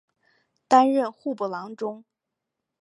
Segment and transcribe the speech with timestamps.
[0.67, 2.03] 担任户部郎中。